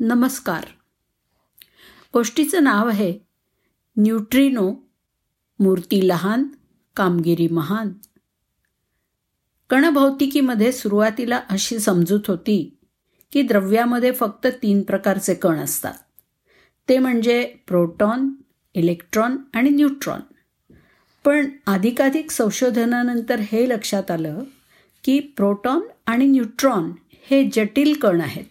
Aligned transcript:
नमस्कार. 0.00 0.64
गोष्टीचं 2.14 2.64
नाव 2.64 2.88
आहे 2.88 3.18
न्यूट्रिनो 3.96 4.74
मूर्ती 5.60 6.08
लहान 6.08 6.44
कामगिरी 6.96 7.48
महान. 7.48 7.92
कणभौतिकीमध्ये 9.70 10.72
सुरुवातीला 10.72 11.40
अशी 11.50 11.78
समजूत 11.78 12.20
होती 12.28 12.76
की 13.32 13.42
द्रव्यामध्ये 13.42 14.12
फक्त 14.12 14.46
तीन 14.46 14.82
प्रकारचे 14.82 15.34
कण 15.34 15.56
असतात. 15.56 15.94
ते 16.88 16.98
म्हणजे 16.98 17.54
प्रोटॉन 17.66 18.30
इलेक्ट्रॉन 18.74 19.36
आणि 19.54 19.70
न्यूट्रॉन. 19.70 20.20
पण 21.24 21.48
अधिकाधिक 21.66 22.30
संशोधनानंतर 22.30 23.40
हे 23.40 23.68
लक्षात 23.68 24.10
आलं 24.10 24.42
की 25.04 25.20
प्रोटॉन 25.20 25.80
आणि 26.06 26.26
न्यूट्रॉन 26.26 26.92
हे 27.30 27.50
जटिल 27.52 27.98
कण 27.98 28.20
आहेत. 28.20 28.44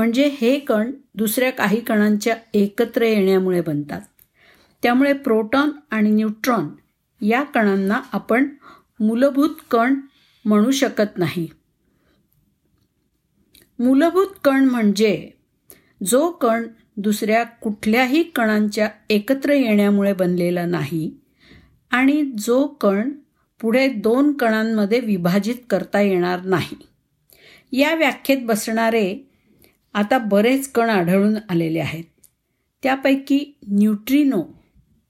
म्हणजे 0.00 0.28
हे 0.28 0.58
कण 0.58 0.90
दुसऱ्या 1.14 1.50
काही 1.52 1.80
कणांच्या 1.80 2.36
एकत्र 2.54 3.02
येण्यामुळे 3.02 3.60
बनतात. 3.60 4.00
त्यामुळे 4.82 5.12
प्रोटॉन 5.12 5.70
आणि 5.90 6.10
न्यूट्रॉन 6.10 6.68
या 7.24 7.42
कणांना 7.42 8.00
आपण 8.12 8.48
मूलभूत 9.00 9.48
कण 9.70 9.94
म्हणू 10.44 10.70
शकत 10.70 11.18
नाही. 11.18 11.48
मूलभूत 13.78 14.26
कण 14.44 14.64
म्हणजे 14.64 15.30
जो 16.06 16.30
कण 16.30 16.66
दुसऱ्या 16.96 17.44
कुठल्याही 17.44 18.22
कणांच्या 18.22 18.88
एकत्र 19.10 19.52
येण्यामुळे 19.52 20.12
बनलेला 20.12 20.66
नाही 20.66 21.16
आणि 21.90 22.32
जो 22.38 22.66
कण 22.66 23.10
पुढे 23.60 23.88
दोन 23.88 24.32
कणांमध्ये 24.32 25.00
विभाजित 25.00 25.54
करता 25.70 26.00
येणार 26.00 26.42
नाही. 26.42 26.76
या 27.72 27.94
व्याख्येत 27.94 28.38
बसणारे 28.42 29.29
आता 29.94 30.18
बरेच 30.18 30.70
कण 30.72 30.90
आढळून 30.90 31.36
आलेले 31.48 31.78
आहेत. 31.80 32.04
त्यापैकी 32.82 33.38
न्यूट्रिनो 33.68 34.42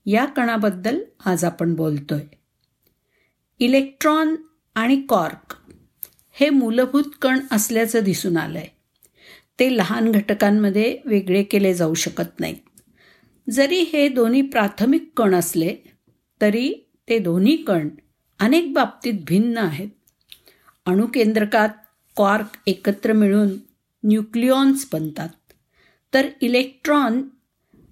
या 0.06 0.25
कणाबद्दल 0.25 1.00
आज 1.27 1.45
आपण 1.45 1.75
बोलतोय. 1.75 2.23
इलेक्ट्रॉन 3.61 4.34
आणि 4.75 5.01
कॉर्क 5.08 5.55
हे 6.33 6.51
मूलभूत 6.51 7.05
कण 7.23 7.41
असल्याचं 7.51 8.05
दिसून 8.05 8.36
आलं 8.36 8.58
आहे 8.58 8.69
ते 9.58 9.77
लहान 9.77 10.11
घटकांमध्ये 10.11 10.98
वेगळे 11.05 11.42
केले 11.42 11.75
जाऊ 11.75 11.95
शकत 11.95 12.41
नाहीत 12.41 13.51
जरी 13.51 13.81
हे 13.83 14.08
दोन्ही 14.08 14.42
प्राथमिक 14.42 15.11
कण 15.17 15.34
असले 15.34 15.75
तरी 16.41 16.73
ते 17.08 17.19
दोन्ही 17.19 17.56
कण 17.56 17.89
अनेक 18.41 18.73
बाबतीत 18.73 19.14
भिन्न 19.28 19.58
आहेत. 19.58 19.89
अणुकेंद्रकात 20.86 21.69
कॉर्क 22.17 22.56
एकत्र 22.67 23.12
मिळून 23.12 23.48
न्यूक्लिऑन्स 24.05 24.89
बनतात. 24.93 25.29
तर 26.15 26.27
इलेक्ट्रॉन 26.41 27.23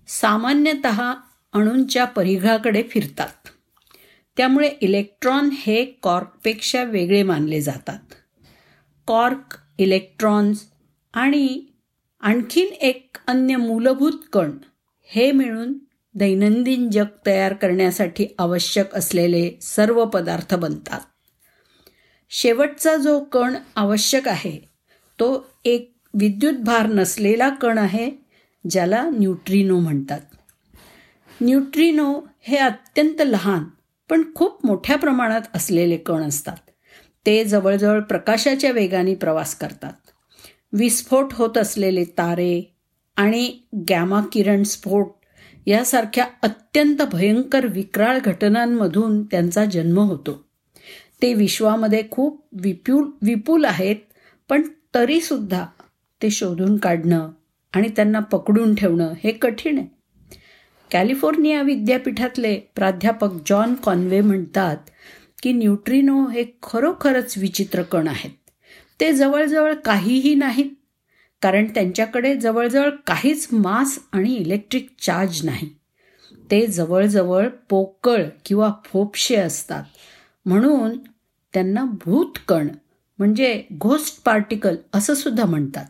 सामान्यतः 0.08 1.14
अणूंच्या 1.52 2.04
परिघाकडे 2.04 2.82
फिरतात. 2.82 3.48
त्यामुळे 4.36 4.70
इलेक्ट्रॉन 4.80 5.48
हे 5.52 5.84
कॉर्कपेक्षा 5.84 6.82
वेगळे 6.82 7.22
मानले 7.22 7.60
जातात. 7.60 7.98
कॉर्क 9.06 9.56
इलेक्ट्रॉन्स 9.78 10.66
आणि 11.14 11.64
आणखीन 12.20 12.66
एक 12.66 13.16
अन्य 13.26 13.56
मूलभूत 13.56 14.12
कण 14.32 14.50
हे 15.04 15.32
मिळून 15.32 15.78
दैनंदिन 16.14 16.90
जग 16.90 17.04
तयार 17.26 17.54
करण्यासाठी 17.54 18.26
आवश्यक 18.38 18.94
असलेले 18.94 19.52
सर्व 19.62 20.04
पदार्थ 20.04 20.54
बनतात. 20.54 21.00
शेवटचा 22.30 22.96
जो 22.96 23.24
कण 23.24 23.56
आवश्यक 23.76 24.28
आहे 24.28 24.58
तो 25.18 25.50
एक 25.64 25.97
विद्युत 26.14 26.52
भार 26.52 26.86
नसलेला 26.86 27.48
कण 27.48 27.78
आहे 27.78 28.10
ज्याला 28.70 29.10
न्यूट्रिनो 29.12 29.78
म्हणतात. 29.78 30.20
न्यूट्रिनो 31.40 32.20
हे 32.40 32.56
अत्यंत 32.56 33.22
लहान 33.26 33.64
पण 34.10 34.22
खूप 34.34 34.66
मोठ्या 34.66 34.96
प्रमाणात 34.96 35.40
असलेले 35.54 35.96
कण 35.96 36.22
असतात. 36.22 36.56
ते 37.26 37.44
जवळजवळ 37.44 38.00
प्रकाशाच्या 38.00 38.70
वेगाने 38.70 39.14
प्रवास 39.14 39.54
करतात. 39.54 39.92
विस्फोट 40.72 41.26
होत 41.32 41.58
असलेले 41.58 42.04
तारे 42.04 42.74
आणि 43.16 43.58
गॅमा 43.88 44.20
किरण 44.32 44.62
स्फोट 44.62 45.06
यासारख्या 45.66 46.26
अत्यंत 46.42 47.02
भयंकर 47.02 47.66
विक्राळ 47.66 48.18
घटनांमधून 48.18 49.24
त्यांचा 49.24 49.64
जन्म 49.64 49.98
होतो. 49.98 50.44
ते 51.22 51.34
विश्वामध्ये 51.34 52.02
खूप 52.10 52.48
विपुल 52.52 53.10
विपुल 53.22 53.64
आहेत 53.64 53.96
पण 54.48 54.62
तरीसुद्धा 54.94 55.66
ते 56.22 56.30
शोधून 56.30 56.76
काढणं 56.76 57.30
आणि 57.72 57.88
त्यांना 57.88 58.20
पकडून 58.20 58.74
ठेवणं 58.74 59.12
हे 59.24 59.32
कठीण 59.32 59.78
आहे. 59.78 59.86
कॅलिफोर्निया 60.90 61.62
विद्यापीठातले 61.62 62.60
प्राध्यापक 62.74 63.28
जॉन 63.46 63.74
कॉन्वे 63.74 64.20
म्हणतात 64.20 64.76
की 65.42 65.52
न्यूट्रिनो 65.52 66.26
हे 66.26 66.44
खरोखरच 66.62 67.38
विचित्र 67.38 67.82
कण 67.82 68.08
आहेत. 68.08 68.30
ते 69.00 69.12
जवळजवळ 69.12 69.74
काहीही 69.74 70.34
नाहीत 70.34 70.70
कारण 71.42 71.66
त्यांच्याकडे 71.66 72.34
जवळजवळ 72.36 72.90
काहीच 72.90 73.48
मास 73.52 73.98
आणि 74.12 74.34
इलेक्ट्रिक 74.34 74.88
चार्ज 75.00 75.44
नाही. 75.44 75.68
ते 76.50 76.66
जवळजवळ 76.66 77.48
पोकळ 77.48 78.24
किंवा 78.44 78.72
फोपशे 78.84 79.36
असतात. 79.36 79.84
म्हणून 80.46 80.98
त्यांना 81.54 81.84
भूतकण 81.84 82.68
म्हणजे 83.18 83.64
घोस्ट 83.72 84.24
पार्टिकल 84.24 84.76
असं 84.94 85.14
सुद्धा 85.14 85.44
म्हणतात. 85.44 85.84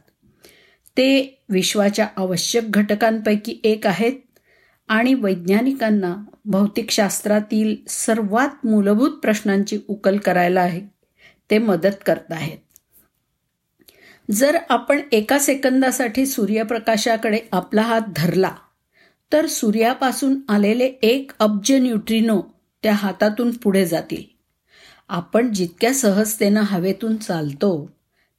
ते 0.98 1.42
विश्वाच्या 1.48 2.08
आवश्यक 2.16 2.70
घटकांपैकी 2.70 3.60
एक 3.64 3.86
आहेत 3.86 4.12
आणि 4.88 5.14
वैज्ञानिकांना 5.14 6.16
भौतिकशास्त्रातील 6.44 7.76
सर्वात 7.88 8.66
मूलभूत 8.66 9.10
प्रश्नांची 9.10 9.78
उकल 9.88 10.16
करायला 10.16 10.60
आहे. 10.60 10.80
ते 11.50 11.58
मदत 11.58 11.96
करत 12.06 12.32
आहेत. 12.32 12.58
जर 14.30 14.58
आपण 14.68 15.00
एका 15.12 15.38
सेकंदासाठी 15.38 16.26
सूर्यप्रकाशाकडे 16.26 17.38
आपला 17.52 17.82
हात 17.82 18.00
धरला 18.16 18.54
तर 19.32 19.46
सूर्यापासून 19.46 20.40
आलेले 20.48 20.86
एक 21.02 21.30
अब्ज 21.38 21.72
न्यूट्रिनो 21.72 22.42
त्या 22.82 22.92
हातातून 22.92 23.50
पुढे 23.50 23.86
जातील. 23.86 24.22
आपण 25.08 25.52
जितक्या 25.52 25.94
सहजतेनं 25.94 26.60
हवेतून 26.60 27.16
चालतो 27.16 27.90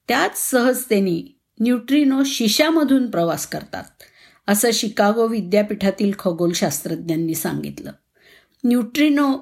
त्याच 0.08 0.50
सहजतेने 0.50 1.39
न्यूट्रिनो 1.60 2.22
शिशामधून 2.26 3.10
प्रवास 3.10 3.46
करतात 3.46 3.84
असं 4.48 4.70
शिकागो 4.70 5.26
विद्यापीठातील 5.26 6.12
खगोलशास्त्रज्ञांनी 6.18 7.34
सांगितलं. 7.34 7.90
न्यूट्रिनो 8.64 9.36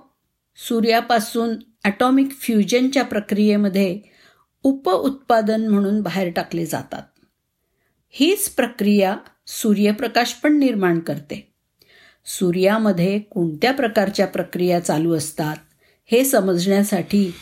सूर्यापासून 0.57 1.57
ॲटॉमिक 1.85 2.33
फ्युजनच्या 2.33 3.05
प्रक्रियेमध्ये 3.05 4.01
उपउत्पादन 4.63 5.69
म्हणून 5.69 6.01
बाहेर 6.01 6.31
टाकले 6.31 6.67
जातात. 6.67 7.03
हीच 8.11 8.49
प्रक्रिया 8.49 9.17
सूर्यप्रकाश 9.47 10.33
पण 10.33 10.59
निर्माण 10.59 11.01
करते. 11.01 11.53
सूर्यामध्ये 12.27 13.19
कोणत्या 13.19 13.73
प्रकारच्या 13.73 14.27
प्रक्रिया 14.27 14.81
चालू 14.81 15.15
असतात 15.15 15.57
हे 16.05 16.25
समजण्यासाठी 16.25 17.33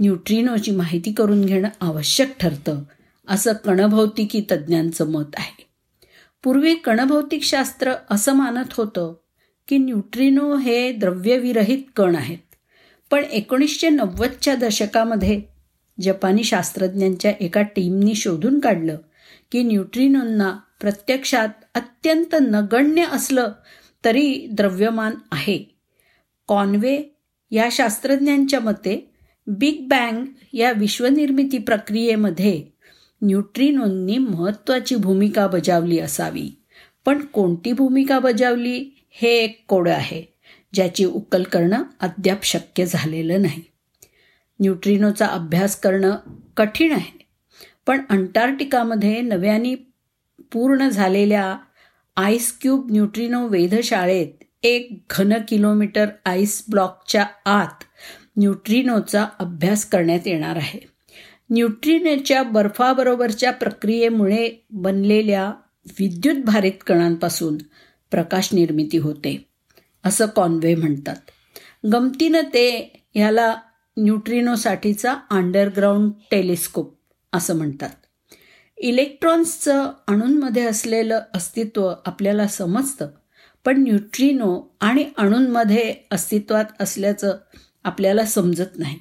न्यूट्रिनोची 0.00 0.70
माहिती 0.70 1.12
करून 1.12 1.44
घेणं 1.44 1.68
आवश्यक 1.80 2.38
ठरतं 2.40 2.82
असं 3.28 3.52
कणभौतिकी 3.52 4.44
तज्ज्ञांचं 4.50 5.10
मत 5.10 5.36
आहे. 5.36 5.66
पूर्वी 6.42 6.74
कणभौतिकशास्त्र 6.74 7.92
असं 8.10 8.32
मानत 8.32 8.72
होतं 8.72 9.14
की 9.68 9.78
न्यूट्रिनो 9.78 10.56
हे 10.56 10.92
द्रव्यविरहित 10.92 11.78
कण 11.96 12.16
आहेत. 12.16 12.38
पण 13.10 13.24
एकोणीसशे 13.24 13.88
नव्वदच्या 13.88 14.54
दशकामध्ये 14.54 15.42
जपानी 16.00 16.44
शास्त्रज्ञांच्या 16.44 17.32
एका 17.40 17.62
टीमनी 17.62 18.14
शोधून 18.14 18.58
काढलं 18.58 18.98
की 19.52 19.62
न्यूट्रिनोंना 19.62 20.58
प्रत्यक्षात 20.80 21.48
अत्यंत 21.74 22.34
नगण्य 22.40 23.04
असलं 23.12 23.52
तरी 24.04 24.48
द्रव्यमान 24.52 25.12
आहे. 25.32 25.76
कॉन्वे 26.48 27.16
या 27.50 27.68
शास्त्रज्ञांच्या 27.70 28.60
मते 28.60 29.10
बिग 29.46 29.88
बँग 29.88 30.24
या 30.52 30.72
विश्वनिर्मिती 30.72 31.58
प्रक्रियेमध्ये 31.58 32.73
न्यूट्रिनोंनी 33.24 34.18
महत्त्वाची 34.18 34.94
भूमिका 34.94 35.46
बजावली 35.46 35.98
असावी. 35.98 36.48
पण 37.04 37.24
कोणती 37.24 37.72
भूमिका 37.72 38.18
बजावली? 38.18 38.90
हे 39.10 39.28
एक 39.44 39.64
कोडं 39.68 39.92
आहे 39.92 40.22
ज्याची 40.74 41.04
उकल 41.04 41.42
करणं 41.42 41.82
अद्याप 42.00 42.44
शक्य 42.44 42.86
झालेलं 42.86 43.42
नाही. 43.42 43.62
न्यूट्रिनोचा 44.60 45.26
अभ्यास 45.26 45.76
करणं 45.76 46.16
कठीण 46.56 46.92
आहे 46.92 47.26
पण 47.86 48.00
अंटार्क्टिकामध्ये 48.10 49.20
नव्याने 49.20 49.74
पूर्ण 50.52 50.88
झालेल्या 50.88 51.56
आईस 52.16 52.58
क्यूब 52.60 52.90
न्यूट्रिनो 52.90 53.46
वेधशाळेत 53.48 54.44
एक 54.62 55.02
घन 55.10 55.32
किलोमीटर 55.48 56.06
आईस 56.24 56.64
ब्लॉकच्या 56.70 57.26
आत 57.46 57.84
न्यूट्रिनोचा 58.36 59.26
अभ्यास 59.38 59.84
करण्यात 59.84 60.26
येणार 60.26 60.56
आहे. 60.56 60.93
न्यूट्रिनोच्या 61.54 62.42
बर्फाबरोबरच्या 62.42 63.50
प्रक्रियेमुळे 63.50 64.66
बनलेल्या 64.70 65.52
विद्युत 65.98 66.44
भारित 66.44 66.72
कणांपासून 66.86 67.58
प्रकाश 68.10 68.54
निर्मिती 68.54 68.98
होते 68.98 69.48
असं 70.04 70.26
कॉन्वे 70.26 70.74
म्हणतात. 70.74 71.16
गमतीनं 71.92 72.40
ते 72.40 72.92
ह्याला 73.14 73.56
न्यूट्रिनोसाठीचा 73.96 75.14
अंडरग्राऊंड 75.30 76.12
टेलिस्कोप 76.30 76.98
असं 77.32 77.56
म्हणतात. 77.56 77.90
इलेक्ट्रॉन्सचं 78.78 79.90
अणूंमध्ये 80.08 80.62
असलेलं 80.62 81.20
अस्तित्व 81.34 81.92
आपल्याला 82.06 82.46
समजतं 82.46 83.08
पण 83.64 83.82
न्यूट्रिनो 83.82 84.76
आणि 84.80 85.04
अणूंमध्ये 85.16 85.94
अस्तित्वात 86.10 86.64
असल्याचं 86.80 87.36
आपल्याला 87.84 88.24
समजत 88.24 88.78
नाही. 88.78 88.98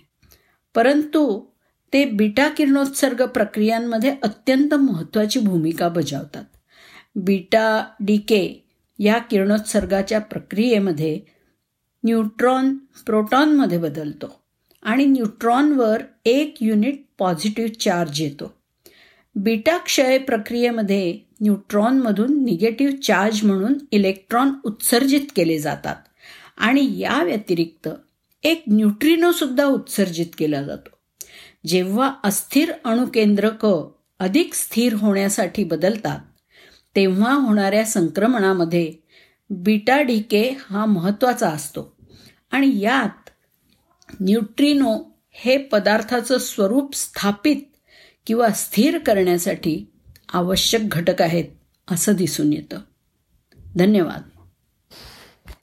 परंतु 0.76 1.46
ते 1.94 2.06
बीटा 2.06 2.50
किरणोत्सर्ग 2.50 3.26
प्रक्रियांमध्ये 3.26 4.16
अत्यंत 4.24 4.74
महत्त्वाची 4.74 5.40
भूमिका 5.40 5.90
बजावतात. 5.90 6.44
बीटा 7.16 7.86
डीके 8.00 8.66
या 9.00 9.18
किरणोत्सर्गाच्या 9.18 10.20
प्रक्रियेमध्ये 10.20 11.20
न्यूट्रॉन 12.04 12.78
प्रोटॉनमध्ये 13.06 13.78
बदलतो 13.78 14.42
आणि 14.84 15.06
न्यूट्रॉनवर 15.06 16.02
एक 16.26 16.56
युनिट 16.62 17.04
पॉझिटिव्ह 17.20 17.72
चार्ज 17.80 18.22
येतो. 18.22 18.54
बीटा 19.36 19.78
क्षय 19.78 20.18
प्रक्रियेमध्ये 20.18 21.20
न्यूट्रॉनमधून 21.42 22.44
निगेटिव्ह 22.44 22.96
चार्ज 22.96 23.44
म्हणून 23.44 23.74
इलेक्ट्रॉन 23.92 24.50
उत्सर्जित 24.64 25.32
केले 25.36 25.60
जातात 25.60 25.96
आणि 26.58 27.00
या 27.00 27.24
व्यतिरिक्त 27.24 27.90
एक 28.44 28.64
न्यूट्रिनोसुद्धा 28.68 29.66
उत्सर्जित 29.66 30.36
केला 30.38 30.62
जातो. 30.62 30.90
जेव्हा 31.68 32.14
अस्थिर 32.24 32.72
अणुकेंद्रक 32.86 33.68
अधिक 34.20 34.54
स्थिर 34.54 34.94
होण्यासाठी 34.94 35.64
बदलतात 35.64 36.20
तेव्हा 36.96 37.34
होणाऱ्या 37.34 37.86
संक्रमणामध्ये 37.86 38.94
बीटा 39.50 40.02
डीके 40.02 40.58
हा 40.70 40.86
महत्त्वाचा 40.86 41.50
असतो. 41.50 41.96
आणि 42.52 42.80
यात 42.80 43.30
न्यूट्रिनो 44.22 45.18
हे 45.32 45.58
पदार्थाचं 45.58 46.38
स्वरूप 46.38 46.96
स्थापित 46.96 47.58
किंवा 48.26 48.50
स्थिर 48.50 48.98
करण्यासाठी 48.98 49.86
आवश्यक 50.34 50.82
घटक 50.90 51.22
आहेत 51.22 51.46
असं 51.92 52.14
दिसून 52.14 52.54
येतं. 52.54 52.80
धन्यवाद. 53.76 54.22